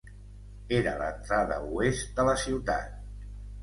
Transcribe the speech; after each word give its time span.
Era 0.77 0.95
l'entrada 1.03 1.61
oest 1.83 2.19
de 2.19 2.29
la 2.33 2.39
ciutat. 2.49 3.01